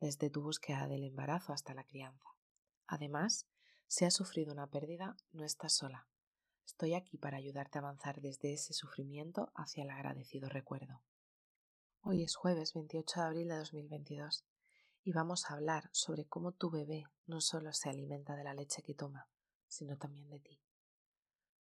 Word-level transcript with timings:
desde 0.00 0.30
tu 0.30 0.42
búsqueda 0.42 0.86
del 0.88 1.04
embarazo 1.04 1.52
hasta 1.52 1.74
la 1.74 1.84
crianza. 1.84 2.28
Además, 2.86 3.46
si 3.86 4.04
has 4.04 4.14
sufrido 4.14 4.52
una 4.52 4.66
pérdida, 4.66 5.16
no 5.32 5.44
estás 5.44 5.74
sola. 5.74 6.08
Estoy 6.66 6.94
aquí 6.94 7.18
para 7.18 7.36
ayudarte 7.36 7.78
a 7.78 7.82
avanzar 7.82 8.20
desde 8.20 8.52
ese 8.52 8.72
sufrimiento 8.72 9.52
hacia 9.54 9.84
el 9.84 9.90
agradecido 9.90 10.48
recuerdo. 10.48 11.02
Hoy 12.00 12.22
es 12.22 12.36
jueves 12.36 12.74
28 12.74 13.20
de 13.20 13.26
abril 13.26 13.48
de 13.48 13.56
2022 13.56 14.44
y 15.04 15.12
vamos 15.12 15.44
a 15.44 15.54
hablar 15.54 15.88
sobre 15.92 16.26
cómo 16.26 16.52
tu 16.52 16.70
bebé 16.70 17.04
no 17.26 17.40
solo 17.40 17.72
se 17.72 17.90
alimenta 17.90 18.36
de 18.36 18.44
la 18.44 18.54
leche 18.54 18.82
que 18.82 18.94
toma, 18.94 19.28
sino 19.68 19.96
también 19.96 20.28
de 20.30 20.40
ti. 20.40 20.60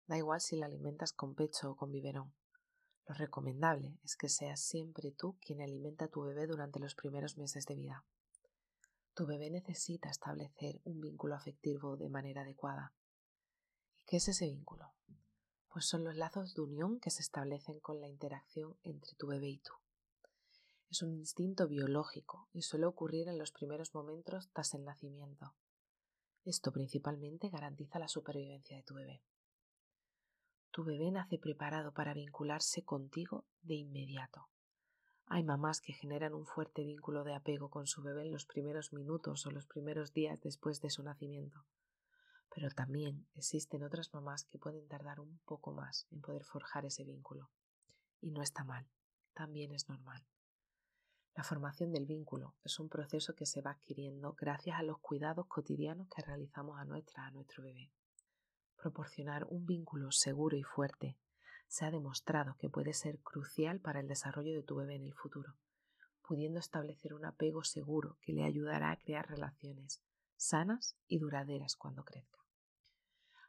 Da 0.07 0.17
igual 0.17 0.41
si 0.41 0.55
la 0.57 0.65
alimentas 0.65 1.13
con 1.13 1.35
pecho 1.35 1.71
o 1.71 1.75
con 1.75 1.91
biberón. 1.91 2.33
Lo 3.05 3.15
recomendable 3.15 3.99
es 4.03 4.15
que 4.15 4.29
seas 4.29 4.61
siempre 4.61 5.11
tú 5.11 5.37
quien 5.41 5.61
alimenta 5.61 6.05
a 6.05 6.07
tu 6.09 6.21
bebé 6.23 6.47
durante 6.47 6.79
los 6.79 6.95
primeros 6.95 7.37
meses 7.37 7.65
de 7.65 7.75
vida. 7.75 8.05
Tu 9.15 9.27
bebé 9.27 9.51
necesita 9.51 10.09
establecer 10.09 10.81
un 10.85 10.99
vínculo 10.99 11.35
afectivo 11.35 11.97
de 11.97 12.09
manera 12.09 12.41
adecuada. 12.41 12.93
¿Y 13.99 14.03
qué 14.05 14.17
es 14.17 14.27
ese 14.27 14.47
vínculo? 14.47 14.93
Pues 15.69 15.85
son 15.85 16.03
los 16.03 16.15
lazos 16.15 16.55
de 16.55 16.61
unión 16.61 16.99
que 16.99 17.11
se 17.11 17.21
establecen 17.21 17.79
con 17.79 18.01
la 18.01 18.07
interacción 18.07 18.75
entre 18.81 19.13
tu 19.15 19.27
bebé 19.27 19.49
y 19.49 19.59
tú. 19.59 19.73
Es 20.89 21.03
un 21.03 21.13
instinto 21.13 21.67
biológico 21.67 22.49
y 22.53 22.63
suele 22.63 22.87
ocurrir 22.87 23.27
en 23.27 23.37
los 23.37 23.51
primeros 23.51 23.93
momentos 23.93 24.49
tras 24.51 24.73
el 24.73 24.83
nacimiento. 24.83 25.53
Esto 26.43 26.71
principalmente 26.71 27.49
garantiza 27.49 27.99
la 27.99 28.07
supervivencia 28.07 28.77
de 28.77 28.83
tu 28.83 28.95
bebé. 28.95 29.21
Tu 30.71 30.83
bebé 30.83 31.11
nace 31.11 31.37
preparado 31.37 31.93
para 31.93 32.15
vincularse 32.15 32.83
contigo 32.83 33.45
de 33.61 33.75
inmediato. 33.75 34.49
Hay 35.25 35.43
mamás 35.43 35.81
que 35.81 35.93
generan 35.93 36.33
un 36.33 36.45
fuerte 36.45 36.83
vínculo 36.83 37.23
de 37.23 37.33
apego 37.33 37.69
con 37.69 37.87
su 37.87 38.03
bebé 38.03 38.23
en 38.23 38.31
los 38.31 38.45
primeros 38.45 38.93
minutos 38.93 39.45
o 39.45 39.51
los 39.51 39.65
primeros 39.65 40.13
días 40.13 40.39
después 40.41 40.81
de 40.81 40.89
su 40.89 41.01
nacimiento. 41.03 41.65
Pero 42.53 42.69
también 42.69 43.27
existen 43.33 43.83
otras 43.83 44.13
mamás 44.13 44.45
que 44.45 44.59
pueden 44.59 44.87
tardar 44.87 45.19
un 45.19 45.39
poco 45.45 45.71
más 45.71 46.07
en 46.11 46.21
poder 46.21 46.43
forjar 46.43 46.85
ese 46.85 47.03
vínculo. 47.03 47.49
Y 48.21 48.31
no 48.31 48.41
está 48.41 48.63
mal, 48.63 48.87
también 49.33 49.71
es 49.71 49.89
normal. 49.89 50.23
La 51.35 51.43
formación 51.43 51.91
del 51.91 52.05
vínculo 52.05 52.55
es 52.63 52.79
un 52.79 52.89
proceso 52.89 53.33
que 53.33 53.47
se 53.47 53.61
va 53.61 53.71
adquiriendo 53.71 54.33
gracias 54.33 54.77
a 54.77 54.83
los 54.83 54.99
cuidados 54.99 55.47
cotidianos 55.47 56.07
que 56.09 56.21
realizamos 56.21 56.79
a 56.79 56.85
nuestra, 56.85 57.25
a 57.25 57.31
nuestro 57.31 57.63
bebé. 57.63 57.91
Proporcionar 58.75 59.45
un 59.45 59.65
vínculo 59.65 60.11
seguro 60.11 60.55
y 60.57 60.63
fuerte 60.63 61.17
se 61.73 61.85
ha 61.85 61.91
demostrado 61.91 62.55
que 62.59 62.69
puede 62.69 62.93
ser 62.93 63.17
crucial 63.21 63.79
para 63.79 63.99
el 63.99 64.07
desarrollo 64.07 64.53
de 64.53 64.61
tu 64.61 64.75
bebé 64.75 64.93
en 64.93 65.05
el 65.05 65.15
futuro, 65.15 65.55
pudiendo 66.21 66.59
establecer 66.59 67.15
un 67.15 67.25
apego 67.25 67.63
seguro 67.63 68.19
que 68.21 68.31
le 68.31 68.43
ayudará 68.43 68.91
a 68.91 68.97
crear 68.97 69.27
relaciones 69.27 69.99
sanas 70.37 70.95
y 71.07 71.17
duraderas 71.17 71.75
cuando 71.75 72.05
crezca. 72.05 72.37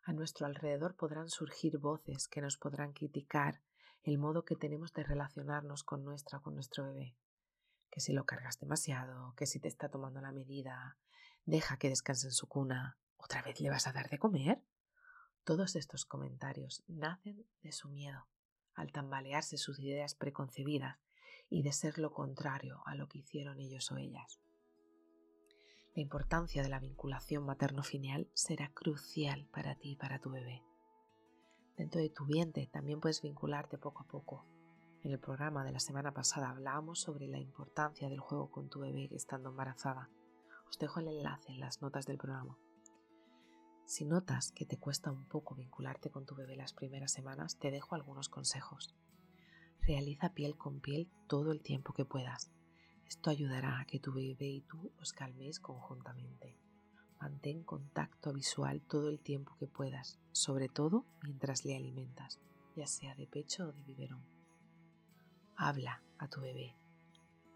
A 0.05 0.15
nuestro 0.15 0.47
alrededor 0.47 0.97
podrán 0.97 1.29
surgir 1.29 1.77
voces 1.77 2.27
que 2.27 2.41
nos 2.41 2.57
podrán 2.57 2.95
criticar 2.95 3.61
el 4.05 4.17
modo 4.17 4.47
que 4.47 4.57
tenemos 4.57 4.95
de 4.95 5.03
relacionarnos 5.03 5.85
con 5.85 6.03
nuestra 6.03 6.41
con 6.41 6.55
nuestro 6.55 6.85
bebé. 6.85 7.19
Que 7.91 8.01
si 8.01 8.15
lo 8.15 8.25
cargas 8.25 8.59
demasiado, 8.59 9.35
que 9.37 9.45
si 9.45 9.61
te 9.61 9.69
está 9.69 9.91
tomando 9.91 10.23
la 10.23 10.33
medida, 10.33 10.97
deja 11.45 11.77
que 11.77 11.91
descanse 11.91 12.29
en 12.29 12.33
su 12.33 12.49
cuna, 12.49 12.97
¿otra 13.19 13.43
vez 13.43 13.61
le 13.61 13.69
vas 13.69 13.87
a 13.87 13.93
dar 13.93 14.09
de 14.09 14.19
comer? 14.19 14.65
Todos 15.45 15.77
estos 15.77 16.07
comentarios 16.07 16.83
nacen 16.89 17.47
de 17.63 17.71
su 17.71 17.91
miedo, 17.91 18.27
al 18.75 18.93
tambalearse 18.93 19.59
sus 19.59 19.79
ideas 19.79 20.15
preconcebidas 20.15 20.99
y 21.51 21.63
de 21.63 21.73
ser 21.73 21.99
lo 21.99 22.15
contrario 22.15 22.81
a 22.87 22.95
lo 22.95 23.09
que 23.09 23.19
hicieron 23.19 23.61
ellos 23.61 23.93
o 23.93 23.99
ellas. 23.99 24.41
La 25.95 26.01
importancia 26.01 26.63
de 26.63 26.71
la 26.71 26.81
vinculación 26.81 27.45
materno-filial 27.45 28.31
será 28.33 28.73
crucial 28.73 29.47
para 29.53 29.75
ti 29.75 29.93
y 29.93 29.97
para 29.97 30.19
tu 30.19 30.31
bebé. 30.31 30.65
Dentro 31.77 32.01
de 32.01 32.09
tu 32.09 32.25
vientre 32.25 32.67
también 32.69 33.01
puedes 33.01 33.21
vincularte 33.21 33.77
poco 33.77 34.03
a 34.03 34.07
poco. 34.07 34.47
En 35.03 35.13
el 35.13 35.21
programa 35.21 35.63
de 35.63 35.73
la 35.73 35.81
semana 35.81 36.15
pasada 36.15 36.49
hablábamos 36.49 37.03
sobre 37.03 37.29
la 37.29 37.39
importancia 37.39 38.09
del 38.09 38.21
juego 38.21 38.51
con 38.51 38.71
tu 38.71 38.81
bebé 38.81 39.11
estando 39.13 39.51
embarazada. 39.51 40.09
Os 40.71 40.79
dejo 40.79 41.01
el 41.01 41.09
enlace 41.09 41.53
en 41.53 41.61
las 41.61 41.83
notas 41.83 42.07
del 42.07 42.17
programa. 42.17 42.57
Si 43.87 44.07
notas 44.07 44.51
que 44.53 44.65
te 44.65 44.79
cuesta 44.79 45.13
un 45.13 45.27
poco 45.27 45.55
vincularte 45.55 46.11
con 46.11 46.25
tu 46.25 46.35
bebé 46.35 46.57
las 46.57 46.73
primeras 46.73 47.13
semanas, 47.13 47.59
te 47.59 47.71
dejo 47.71 47.95
algunos 47.95 48.29
consejos. 48.31 48.95
Realiza 49.83 50.33
piel 50.33 50.57
con 50.57 50.81
piel 50.81 51.11
todo 51.29 51.53
el 51.53 51.61
tiempo 51.61 51.93
que 51.93 52.07
puedas. 52.07 52.51
Esto 53.07 53.29
ayudará 53.29 53.81
a 53.81 53.85
que 53.85 54.01
tu 54.01 54.13
bebé 54.15 54.47
y 54.47 54.61
tú 54.63 54.91
os 55.01 55.13
calméis 55.13 55.61
conjuntamente. 55.61 56.57
Mantén 57.21 57.63
contacto 57.63 58.33
visual 58.33 58.81
todo 58.81 59.11
el 59.11 59.21
tiempo 59.21 59.55
que 59.59 59.67
puedas, 59.67 60.19
sobre 60.33 60.69
todo 60.69 61.05
mientras 61.23 61.67
le 61.67 61.77
alimentas, 61.77 62.41
ya 62.77 62.87
sea 62.87 63.15
de 63.15 63.27
pecho 63.27 63.69
o 63.69 63.73
de 63.73 63.83
biberón. 63.83 64.25
Habla 65.57 66.03
a 66.19 66.29
tu 66.29 66.41
bebé. 66.41 66.75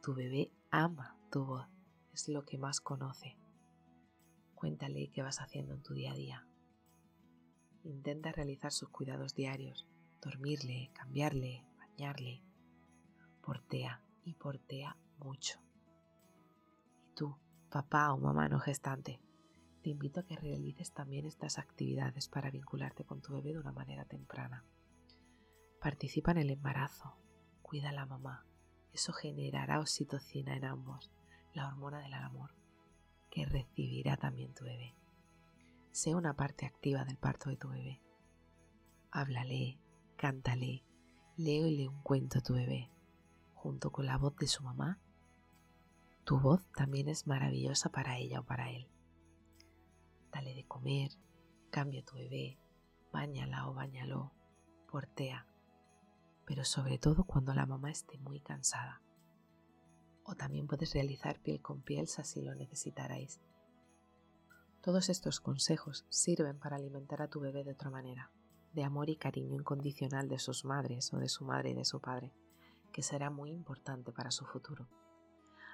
Tu 0.02 0.14
bebé 0.14 0.52
ama 0.70 1.16
tu 1.30 1.44
voz, 1.44 1.66
es 2.12 2.28
lo 2.28 2.44
que 2.44 2.58
más 2.58 2.80
conoce. 2.80 3.36
Cuéntale 4.58 5.08
qué 5.12 5.22
vas 5.22 5.40
haciendo 5.40 5.72
en 5.72 5.84
tu 5.84 5.94
día 5.94 6.10
a 6.10 6.16
día. 6.16 6.44
Intenta 7.84 8.32
realizar 8.32 8.72
sus 8.72 8.88
cuidados 8.88 9.36
diarios, 9.36 9.86
dormirle, 10.20 10.90
cambiarle, 10.94 11.64
bañarle. 11.78 12.42
Portea 13.40 14.02
y 14.24 14.34
portea 14.34 14.96
mucho. 15.18 15.60
Y 17.06 17.14
tú, 17.14 17.36
papá 17.70 18.12
o 18.12 18.18
mamá 18.18 18.48
no 18.48 18.58
gestante, 18.58 19.20
te 19.84 19.90
invito 19.90 20.18
a 20.18 20.24
que 20.24 20.34
realices 20.34 20.92
también 20.92 21.24
estas 21.24 21.58
actividades 21.58 22.26
para 22.28 22.50
vincularte 22.50 23.04
con 23.04 23.22
tu 23.22 23.34
bebé 23.34 23.52
de 23.52 23.60
una 23.60 23.70
manera 23.70 24.06
temprana. 24.06 24.64
Participa 25.80 26.32
en 26.32 26.38
el 26.38 26.50
embarazo, 26.50 27.16
cuida 27.62 27.90
a 27.90 27.92
la 27.92 28.06
mamá. 28.06 28.44
Eso 28.92 29.12
generará 29.12 29.78
oxitocina 29.78 30.56
en 30.56 30.64
ambos, 30.64 31.12
la 31.54 31.68
hormona 31.68 32.00
del 32.00 32.14
amor 32.14 32.57
recibirá 33.44 34.16
también 34.16 34.54
tu 34.54 34.64
bebé. 34.64 34.94
Sé 35.90 36.14
una 36.14 36.34
parte 36.34 36.66
activa 36.66 37.04
del 37.04 37.16
parto 37.16 37.50
de 37.50 37.56
tu 37.56 37.68
bebé. 37.68 38.00
Háblale, 39.10 39.78
cántale, 40.16 40.84
léele 41.36 41.88
un 41.88 42.02
cuento 42.02 42.38
a 42.38 42.42
tu 42.42 42.54
bebé, 42.54 42.90
junto 43.54 43.90
con 43.90 44.06
la 44.06 44.18
voz 44.18 44.36
de 44.36 44.46
su 44.46 44.62
mamá. 44.62 45.00
Tu 46.24 46.38
voz 46.38 46.64
también 46.72 47.08
es 47.08 47.26
maravillosa 47.26 47.90
para 47.90 48.18
ella 48.18 48.40
o 48.40 48.44
para 48.44 48.70
él. 48.70 48.88
Dale 50.32 50.54
de 50.54 50.66
comer, 50.66 51.10
cambia 51.70 52.04
tu 52.04 52.16
bebé, 52.16 52.58
báñala 53.12 53.68
o 53.68 53.74
báñalo, 53.74 54.32
portea, 54.90 55.46
pero 56.44 56.64
sobre 56.64 56.98
todo 56.98 57.24
cuando 57.24 57.54
la 57.54 57.66
mamá 57.66 57.90
esté 57.90 58.18
muy 58.18 58.40
cansada 58.40 59.02
o 60.28 60.34
también 60.34 60.66
puedes 60.66 60.92
realizar 60.92 61.40
piel 61.40 61.62
con 61.62 61.80
piel 61.80 62.06
si 62.06 62.20
así 62.20 62.42
lo 62.42 62.54
necesitarais. 62.54 63.40
Todos 64.82 65.08
estos 65.08 65.40
consejos 65.40 66.04
sirven 66.10 66.58
para 66.58 66.76
alimentar 66.76 67.22
a 67.22 67.28
tu 67.28 67.40
bebé 67.40 67.64
de 67.64 67.72
otra 67.72 67.88
manera, 67.88 68.30
de 68.74 68.84
amor 68.84 69.08
y 69.08 69.16
cariño 69.16 69.54
incondicional 69.54 70.28
de 70.28 70.38
sus 70.38 70.66
madres 70.66 71.14
o 71.14 71.18
de 71.18 71.30
su 71.30 71.46
madre 71.46 71.70
y 71.70 71.74
de 71.74 71.86
su 71.86 72.00
padre, 72.00 72.34
que 72.92 73.02
será 73.02 73.30
muy 73.30 73.50
importante 73.52 74.12
para 74.12 74.30
su 74.30 74.44
futuro. 74.44 74.86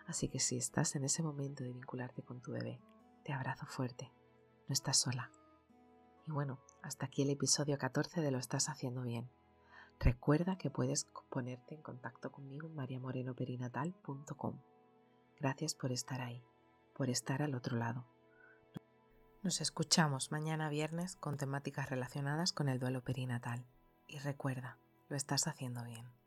Así 0.06 0.28
que 0.28 0.38
si 0.38 0.56
estás 0.56 0.94
en 0.94 1.04
ese 1.04 1.24
momento 1.24 1.64
de 1.64 1.72
vincularte 1.72 2.22
con 2.22 2.40
tu 2.40 2.52
bebé, 2.52 2.80
te 3.24 3.32
abrazo 3.32 3.66
fuerte, 3.66 4.12
no 4.68 4.72
estás 4.72 4.98
sola. 4.98 5.32
Y 6.28 6.30
bueno, 6.30 6.60
hasta 6.80 7.06
aquí 7.06 7.22
el 7.22 7.30
episodio 7.30 7.76
14 7.76 8.20
de 8.20 8.30
Lo 8.30 8.38
estás 8.38 8.68
haciendo 8.68 9.02
bien. 9.02 9.28
Recuerda 10.00 10.58
que 10.58 10.70
puedes 10.70 11.06
ponerte 11.30 11.74
en 11.74 11.82
contacto 11.82 12.30
conmigo 12.30 12.66
en 12.66 12.74
mariamorenoperinatal.com. 12.74 14.60
Gracias 15.40 15.74
por 15.74 15.92
estar 15.92 16.20
ahí, 16.20 16.42
por 16.94 17.10
estar 17.10 17.42
al 17.42 17.54
otro 17.54 17.76
lado. 17.76 18.06
Nos 19.42 19.60
escuchamos 19.60 20.32
mañana 20.32 20.68
viernes 20.68 21.16
con 21.16 21.36
temáticas 21.36 21.90
relacionadas 21.90 22.52
con 22.52 22.68
el 22.68 22.78
duelo 22.78 23.02
perinatal. 23.02 23.66
Y 24.06 24.18
recuerda, 24.18 24.78
lo 25.08 25.16
estás 25.16 25.46
haciendo 25.46 25.84
bien. 25.84 26.23